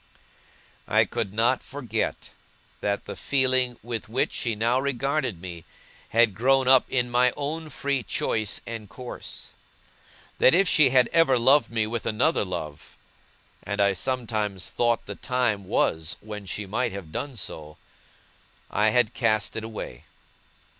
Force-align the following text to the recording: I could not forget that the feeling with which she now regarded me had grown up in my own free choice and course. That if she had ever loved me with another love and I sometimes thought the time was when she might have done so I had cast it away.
I 0.87 1.05
could 1.05 1.31
not 1.31 1.61
forget 1.61 2.31
that 2.79 3.05
the 3.05 3.15
feeling 3.15 3.77
with 3.83 4.09
which 4.09 4.33
she 4.33 4.55
now 4.55 4.79
regarded 4.79 5.39
me 5.39 5.63
had 6.09 6.33
grown 6.33 6.67
up 6.67 6.85
in 6.89 7.11
my 7.11 7.31
own 7.37 7.69
free 7.69 8.01
choice 8.01 8.61
and 8.65 8.89
course. 8.89 9.49
That 10.39 10.55
if 10.55 10.67
she 10.67 10.89
had 10.89 11.07
ever 11.09 11.37
loved 11.37 11.69
me 11.69 11.85
with 11.85 12.07
another 12.07 12.43
love 12.43 12.97
and 13.61 13.79
I 13.79 13.93
sometimes 13.93 14.71
thought 14.71 15.05
the 15.05 15.13
time 15.13 15.65
was 15.65 16.15
when 16.19 16.47
she 16.47 16.65
might 16.65 16.93
have 16.93 17.11
done 17.11 17.35
so 17.35 17.77
I 18.71 18.89
had 18.89 19.13
cast 19.13 19.55
it 19.55 19.63
away. 19.63 20.05